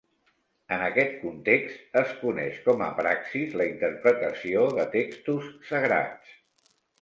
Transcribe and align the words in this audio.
En 0.75 0.83
aquest 0.85 1.11
context, 1.25 1.83
es 2.01 2.15
coneix 2.21 2.57
com 2.69 2.81
a 2.85 2.87
"praxis" 3.01 3.53
la 3.61 3.67
interpretació 3.75 4.65
de 4.81 4.87
textos 4.97 5.53
sagrats. 5.69 6.35